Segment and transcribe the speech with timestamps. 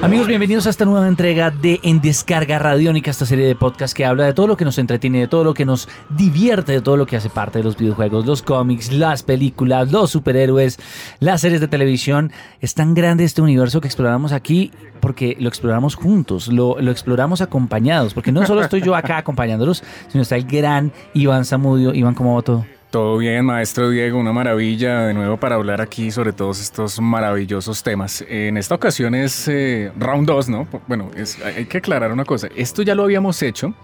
[0.00, 4.04] Amigos, bienvenidos a esta nueva entrega de En Descarga Radiónica, esta serie de podcast que
[4.04, 6.96] habla de todo lo que nos entretiene, de todo lo que nos divierte, de todo
[6.96, 10.78] lo que hace parte de los videojuegos, los cómics, las películas, los superhéroes,
[11.18, 12.30] las series de televisión.
[12.60, 17.40] Es tan grande este universo que exploramos aquí porque lo exploramos juntos, lo, lo exploramos
[17.40, 21.92] acompañados, porque no solo estoy yo acá acompañándolos, sino está el gran Iván Zamudio.
[21.92, 22.64] Iván, ¿cómo va todo?
[22.90, 27.82] Todo bien, maestro Diego, una maravilla de nuevo para hablar aquí sobre todos estos maravillosos
[27.82, 28.24] temas.
[28.26, 30.66] En esta ocasión es eh, round 2, ¿no?
[30.86, 33.74] Bueno, es, hay que aclarar una cosa, esto ya lo habíamos hecho,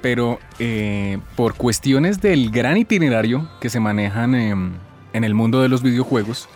[0.00, 4.72] pero eh, por cuestiones del gran itinerario que se manejan en,
[5.12, 6.48] en el mundo de los videojuegos,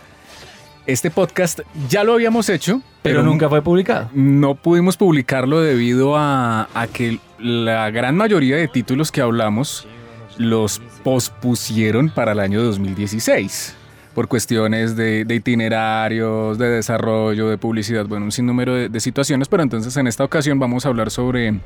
[0.87, 4.09] este podcast ya lo habíamos hecho, Pero, nunca fue publicado.
[4.13, 9.87] no pudimos publicarlo debido a, a que la gran mayoría de títulos que hablamos
[10.37, 13.75] los pospusieron para el año 2016
[14.13, 19.95] por cuestiones de, itinerarios, de desarrollo, de publicidad, bueno, un sinnúmero de situaciones, pero entonces
[19.95, 21.59] en esta ocasión vamos a hablar sobre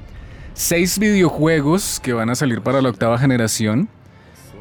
[0.54, 3.88] seis videojuegos que van a salir para la octava generación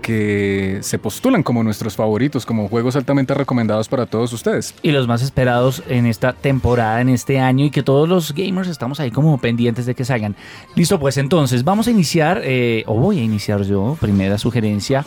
[0.00, 4.74] que se postulan como nuestros favoritos, como juegos altamente recomendados para todos ustedes.
[4.82, 8.68] y los más esperados en esta temporada, en este año, y que todos los gamers
[8.68, 10.36] estamos ahí como pendientes de que salgan.
[10.74, 15.04] Listo, pues entonces vamos a iniciar, eh, o voy a iniciar yo, primera sugerencia,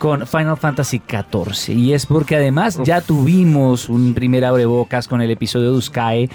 [0.00, 1.76] con Final Fantasy XIV.
[1.76, 6.30] Y es porque además ya tuvimos un primer abrebocas con el episodio de Uscae.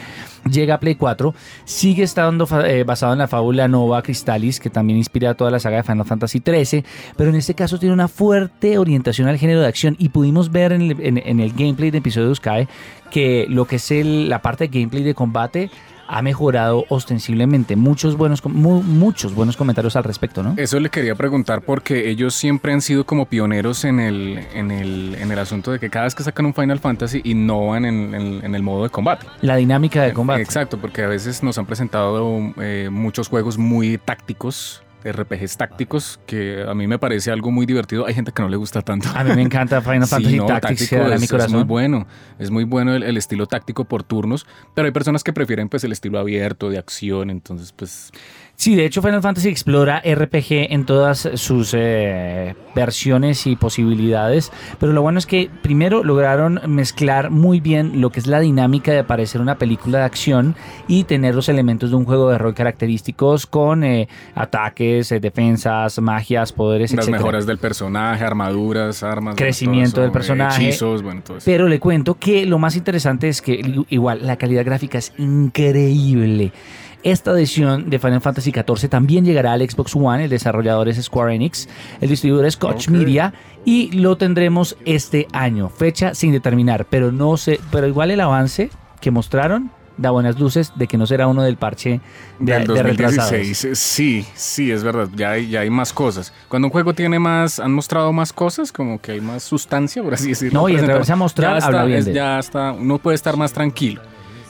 [0.52, 4.98] Llega a Play 4, sigue estando eh, basado en la fábula Nova Crystallis, que también
[5.00, 6.86] inspira toda la saga de Final Fantasy XIII,
[7.18, 10.72] pero en este caso tiene una fuerte orientación al género de acción y pudimos ver
[10.72, 12.68] en el, en- en el gameplay de episodio de Uscae
[13.10, 15.72] que lo que es el- la parte de gameplay de combate
[16.08, 17.76] ha mejorado ostensiblemente.
[17.76, 20.54] Muchos buenos, mu- muchos buenos comentarios al respecto, ¿no?
[20.58, 25.16] Eso le quería preguntar porque ellos siempre han sido como pioneros en el, en el,
[25.20, 28.46] en el asunto de que cada vez que sacan un Final Fantasy innovan en, en-
[28.46, 29.26] en el modo de combate.
[29.42, 30.42] La dinámica de combate.
[30.42, 36.64] Exacto, porque a veces nos han presentado eh, muchos juegos muy tácticos, RPGs tácticos, que
[36.68, 38.06] a mí me parece algo muy divertido.
[38.06, 39.08] Hay gente que no le gusta tanto.
[39.16, 41.54] A mí me encanta Final Fantasy Sí, no, Tactics, táctico es, mi es corazón.
[41.54, 42.08] muy bueno,
[42.40, 45.84] es muy bueno el, el estilo táctico por turnos, pero hay personas que prefieren pues
[45.84, 48.12] el estilo abierto de acción, entonces pues
[48.58, 54.94] Sí, de hecho Final Fantasy explora RPG en todas sus eh, versiones y posibilidades, pero
[54.94, 59.04] lo bueno es que primero lograron mezclar muy bien lo que es la dinámica de
[59.04, 60.56] parecer una película de acción
[60.88, 66.00] y tener los elementos de un juego de rol característicos con eh, ataques, eh, defensas,
[66.00, 67.18] magias, poderes, las etcétera.
[67.18, 70.68] mejoras del personaje, armaduras, armas, Crecimiento del eso, eh, personaje.
[70.70, 71.46] hechizos, bueno, todo eso.
[71.46, 76.52] Pero le cuento que lo más interesante es que igual la calidad gráfica es increíble.
[77.06, 81.36] Esta edición de Final Fantasy XIV también llegará al Xbox One, el desarrollador es Square
[81.36, 81.70] Enix,
[82.02, 82.88] el distribuidor es Koch.
[82.90, 83.32] Media
[83.64, 88.72] y lo tendremos este año, fecha sin determinar, pero no sé, pero igual el avance
[89.02, 92.02] que mostraron da buenas luces de que no será uno del parche
[92.40, 93.30] de, Del de retrasados.
[93.30, 96.34] 2016, eh, sí, sí, es verdad, ya hay, ya hay más cosas.
[96.50, 100.16] Cuando un juego tiene más, han mostrado más cosas, como que hay más sustancia, por
[100.16, 100.60] así decirlo.
[100.62, 102.16] No, y atreverse a mostrar ya está, habla bien es- de él.
[102.18, 104.02] Ya está, uno puede estar más tranquilo.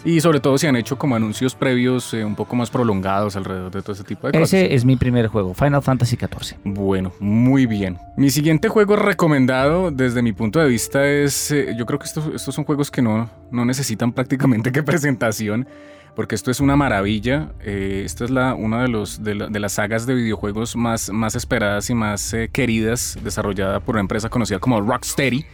[0.06, 3.72] Y sobre todo si han hecho como anuncios previos eh, un poco más prolongados alrededor
[3.72, 4.54] de todo ese tipo de cosas.
[4.54, 6.58] Ese es mi primer juego, Final Fantasy XIV.
[6.64, 7.98] Bueno, muy bien.
[8.16, 12.28] Mi siguiente juego recomendado desde mi punto de vista es, eh, yo creo que estos,
[12.36, 15.68] estos son juegos que no, no necesitan prácticamente que presentación,
[16.16, 17.50] porque esto es una maravilla.
[17.62, 21.10] Eh, esta es la, una de, los, de, la- de las sagas de videojuegos más,
[21.10, 25.46] más esperadas y más eh, queridas, desarrollada por una empresa conocida como Rocksteady,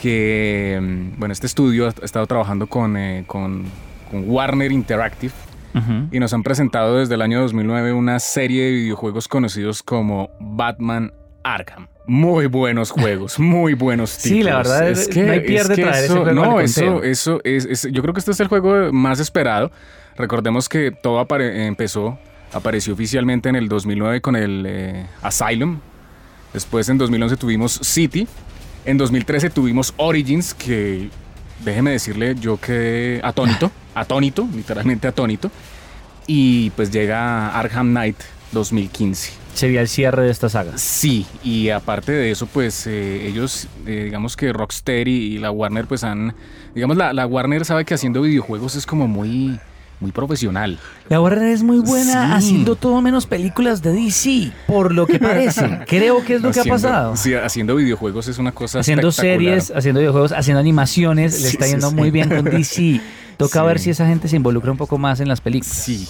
[0.00, 3.64] que, mm, bueno, este estudio ha estado trabajando con, eh, con,
[4.10, 5.32] con Warner Interactive
[6.10, 11.12] y nos han presentado desde el año 2009 una serie de videojuegos conocidos como Batman
[11.44, 11.88] Arkham.
[12.06, 14.66] Muy buenos juegos, muy buenos Sí, títulos.
[14.68, 14.96] la verdad,
[15.26, 18.20] no hay pierde traer ese eso, juego No, eso, eso es, es- Yo creo que
[18.20, 19.70] este es el juego más esperado.
[20.16, 22.18] Recordemos que todo apare- empezó,
[22.54, 25.80] apareció oficialmente en el 2009 con el eh, Asylum.
[26.54, 28.26] Después en 2011 tuvimos City.
[28.86, 31.10] En 2013 tuvimos Origins, que
[31.64, 35.50] déjeme decirle, yo quedé atónito, atónito, literalmente atónito.
[36.28, 38.16] Y pues llega Arkham Knight
[38.52, 39.32] 2015.
[39.54, 40.78] Sería el cierre de esta saga.
[40.78, 45.86] Sí, y aparte de eso, pues eh, ellos, eh, digamos que Rocksteady y la Warner,
[45.86, 46.36] pues han,
[46.72, 49.58] digamos, la, la Warner sabe que haciendo videojuegos es como muy,
[50.00, 50.78] muy profesional.
[51.08, 52.34] La Warner es muy buena Sí.
[52.34, 55.80] haciendo todo menos películas de DC, por lo que parece.
[55.86, 57.16] Creo que es lo que ha pasado.
[57.16, 61.90] Sí, haciendo videojuegos es una cosa haciendo series, haciendo videojuegos, haciendo animaciones, le está yendo
[61.92, 63.00] muy bien con DC.
[63.36, 65.76] Toca ver si esa gente se involucra un poco más en las películas.
[65.76, 66.06] Sí,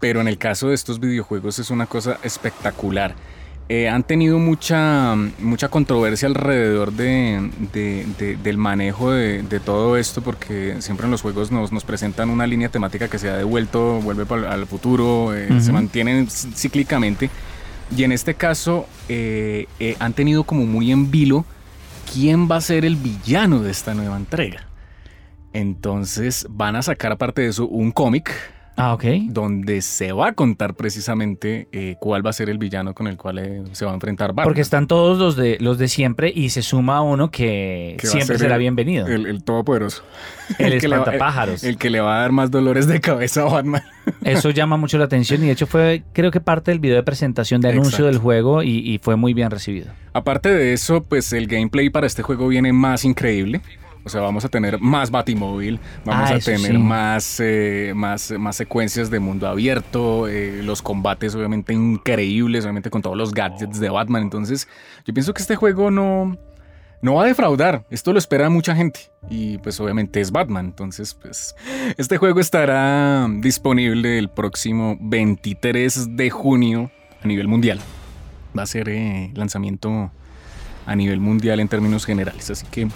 [0.00, 3.14] pero en el caso de estos videojuegos es una cosa espectacular.
[3.68, 10.20] Eh, han tenido mucha, mucha controversia alrededor de, de- de- del manejo de, todo esto,
[10.22, 14.00] porque siempre en los juegos nos, nos presentan una línea temática que se ha devuelto,
[14.02, 15.72] vuelve pa'l- al futuro, eh, se Ujú.
[15.72, 17.30] mantienen cí- cíclicamente.
[17.96, 21.44] Y en este caso eh, eh, han tenido como muy en vilo
[22.12, 24.66] quién va a ser el villano de esta nueva entrega.
[25.52, 28.30] Entonces van a sacar aparte de eso un cómic
[28.76, 29.04] Ah, ok.
[29.28, 33.16] donde se va a contar precisamente eh, cuál va a ser el villano con el
[33.16, 34.44] cual eh, se va a enfrentar Batman.
[34.44, 38.36] Porque están todos los de los de siempre y se suma uno que, Que siempre
[38.36, 39.06] ser será el- bienvenido.
[39.06, 40.02] El, El, el todopoderoso.
[40.58, 41.62] que le va- espantapájaros.
[41.64, 43.82] El, que le va a dar más dolores de cabeza a Batman.
[44.24, 47.02] Eso llama mucho la atención y de hecho fue creo que parte del video de
[47.04, 48.06] presentación de anuncio Exacto.
[48.06, 49.92] del juego y, y fue muy bien recibido.
[50.12, 53.60] Aparte de eso, pues el gameplay para este juego viene más increíble.
[54.04, 56.78] O sea, vamos a tener más Batimóvil, vamos Ah, a tener sí.
[56.78, 63.00] más, eh, más, más secuencias de mundo abierto, eh, los combates obviamente increíbles, obviamente con
[63.00, 64.22] todos los gadgets de Batman.
[64.22, 64.68] Entonces,
[65.06, 66.36] yo pienso que este juego no,
[67.00, 67.86] no va a defraudar.
[67.90, 69.00] Esto lo espera mucha gente.
[69.30, 70.66] Y pues obviamente es Batman.
[70.66, 71.54] Entonces, pues
[71.96, 76.90] este juego estará disponible el próximo 23 de junio
[77.22, 77.80] a nivel mundial.
[78.56, 80.10] Va a ser eh, lanzamiento
[80.86, 82.50] a nivel mundial en términos generales.
[82.50, 82.88] Así que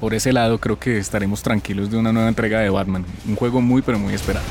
[0.00, 3.04] por ese lado creo que estaremos tranquilos de una nueva entrega de Batman.
[3.26, 4.44] Un juego muy pero muy esperado.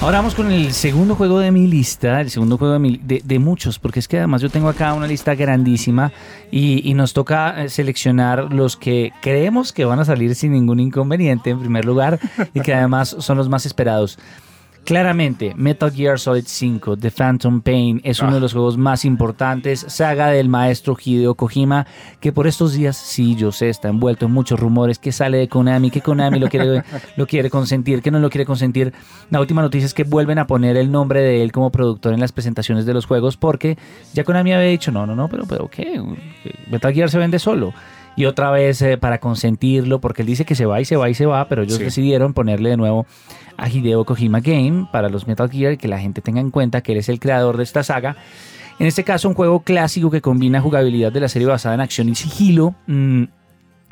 [0.00, 3.38] Ahora vamos con el segundo juego de mi lista, el segundo juego de, mi- de-
[3.40, 6.12] muchos, porque es que además yo tengo acá una lista grandísima
[6.52, 10.78] y, y nos toca eh, seleccionar los que creemos que van a salir sin ningún
[10.78, 12.20] inconveniente en primer lugar
[12.54, 14.20] y que además son los más esperados.
[14.88, 18.34] Claramente, Metal Gear Solid 5, The Phantom Pain, es uno Ah.
[18.36, 21.86] de los juegos más importantes, saga del maestro Hideo Kojima,
[22.20, 25.46] que por estos días, sí, yo sé, está envuelto en muchos rumores, que sale de
[25.46, 26.84] Konami, que Konami lo quiere,
[27.18, 28.94] lo quiere consentir, que no lo quiere consentir.
[29.28, 32.20] La última noticia es que vuelven a poner el nombre de él como productor en
[32.20, 33.76] las presentaciones de los juegos, porque
[34.14, 36.02] ya Konami había dicho, no, no, no, pero, pero ¿qué?
[36.70, 37.74] Metal Gear se vende solo.
[38.18, 41.08] Y otra vez eh, para consentirlo, porque él dice que se va y se va
[41.08, 41.84] y se va, pero ellos Sí.
[41.84, 43.06] decidieron ponerle de nuevo
[43.56, 46.80] a Hideo Kojima Game para los Metal Gear y que la gente tenga en cuenta
[46.80, 48.16] que él es el creador de esta saga.
[48.80, 52.08] En este caso, un juego clásico que combina jugabilidad de la serie basada en acción
[52.08, 53.24] y sigilo, mm,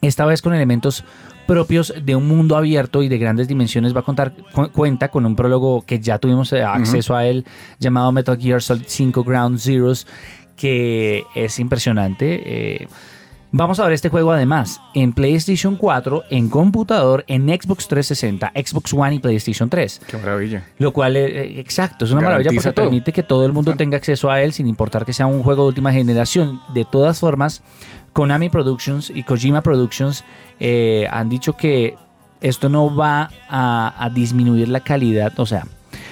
[0.03, 1.05] esta vez con elementos
[1.47, 5.25] propios de un mundo abierto y de grandes dimensiones, va a contar cu- cuenta con
[5.25, 7.45] un prólogo que ya tuvimos eh, acceso a él,
[7.79, 10.07] llamado Metal Gear Solid 5 Ground Zeroes,
[10.57, 12.43] que es impresionante.
[12.83, 12.89] eh,
[13.59, 18.93] Vamos a ver este juego además en PlayStation 4, en computador, en Xbox 360, Xbox
[18.93, 20.03] One y PlayStation 3.
[20.07, 20.65] Qué maravilla.
[20.77, 22.85] Lo cual, eh, eh, exacto, es una maravilla porque todo.
[22.85, 25.63] permite que todo el mundo tenga acceso a él sin importar que sea un juego
[25.63, 26.61] de última generación.
[26.75, 27.63] De todas formas,
[28.13, 30.23] Konami Productions y Kojima Productions
[30.61, 31.97] eh, han dicho que
[32.43, 35.33] esto no va a, a disminuir la calidad.
[35.41, 35.65] O sea,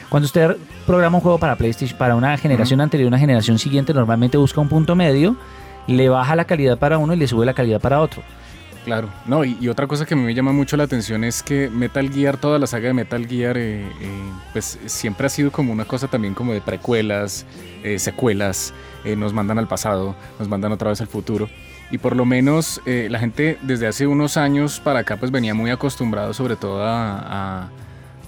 [0.08, 0.56] cuando usted
[0.87, 4.70] programa un juego para PlayStation, para una generación anterior, una generación siguiente, normalmente busca un
[4.70, 5.37] punto medio,
[5.86, 8.22] le baja la calidad para uno y le sube la calidad para otro.
[8.84, 12.36] Claro, no, y, otra cosa que me llama mucho la atención es que Metal Gear,
[12.36, 16.06] toda la saga de Metal Gear, eh, eh, pues siempre ha sido como una cosa
[16.06, 17.46] también como de precuelas,
[17.82, 18.75] eh, secuelas,
[19.16, 21.48] nos mandan al pasado, nos mandan otra vez al futuro.
[21.90, 25.70] Y por lo menos la gente desde hace unos años para acá pues venía muy
[25.70, 27.69] acostumbrado sobre todo a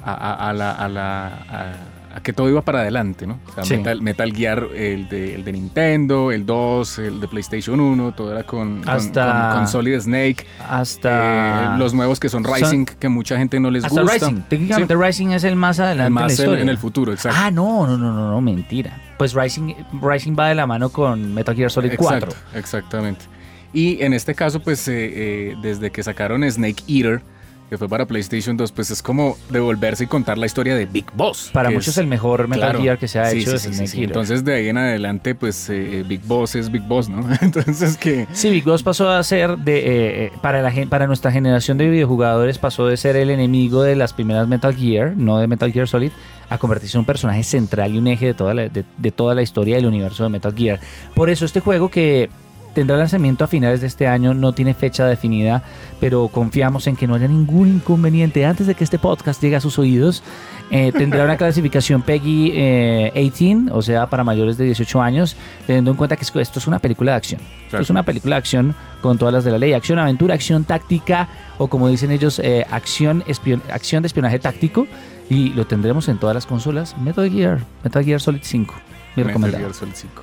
[0.04, 1.76] la-
[2.16, 3.38] a- que todo iba para adelante, ¿no?
[3.48, 3.76] O sea, Sí.
[3.76, 8.32] Metal, Metal Gear, el de, el de Nintendo, el 2, el de PlayStation 1, todo
[8.32, 10.46] era con, con- Hasta- con- con Solid Snake.
[10.68, 14.14] Hasta Eh, los nuevos que son Son- Rising, que mucha gente no les Hasta gusta.
[14.28, 14.42] Rising.
[14.48, 16.62] Técnicamente Rising es el más adelante en la más en, historia.
[16.62, 17.38] en el futuro, exacto.
[17.40, 18.96] Ah, no, no, no, no, no, mentira.
[19.18, 22.28] Pues Rising, Rising va de la mano con Metal Gear Solid 4.
[22.30, 23.24] Exacto, exactamente.
[23.72, 27.20] Y en este caso, pues eh, eh, desde que sacaron Snake Eater,
[27.68, 31.06] que fue para PlayStation 2, pues es como devolverse y contar la historia de Big
[31.14, 31.50] Boss.
[31.52, 32.80] Para muchos es- el mejor Metal claro.
[32.82, 34.04] Gear que se ha Sí, hecho sí, sí.
[34.04, 37.26] Entonces de ahí en adelante, pues eh, Big Boss es Big Boss, ¿no?
[37.40, 38.26] Entonces que...
[38.32, 41.88] Sí, Big Boss pasó a ser de eh, eh, para la para nuestra generación de
[41.90, 45.88] videojugadores pasó de ser el enemigo de las primeras Metal Gear, no de Metal Gear
[45.88, 46.12] Solid,
[46.48, 49.34] a convertirse en un personaje central y un eje de toda la, de, de toda
[49.34, 50.78] la historia del universo de Metal Gear.
[51.14, 52.30] Por eso este juego que
[52.76, 55.62] tendrá lanzamiento a finales de este año, no tiene fecha definida,
[55.98, 59.60] pero confiamos en que no haya ningún inconveniente antes de que este podcast llegue a
[59.62, 60.22] sus oídos.
[60.70, 65.90] Eh, tendrá una clasificación PEGI eh, 18, o sea, para mayores de 18 años, teniendo
[65.90, 67.40] en cuenta que esto es una película de acción.
[67.64, 69.72] Esto es una película de acción con todas las de la ley.
[69.72, 74.86] Acción, aventura, acción táctica, o como dicen ellos, eh, acción, espion- acción de espionaje táctico.
[75.30, 76.94] Y lo tendremos en todas las consolas.
[76.98, 78.74] Metal Gear, Metal Gear Solid 5.
[79.16, 79.64] Mi Metal recomendado.
[79.64, 80.22] Gear Solid 5.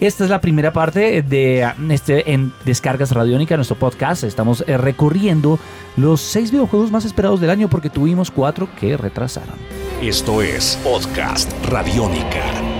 [0.00, 4.24] Esta es la primera parte de este en Descargas Radiónica, nuestro podcast.
[4.24, 5.58] Estamos eh, recorriendo
[5.96, 9.56] los seis videojuegos más esperados del año porque tuvimos cuatro que retrasaron.
[10.00, 12.71] Esto es Podcast Radiónica.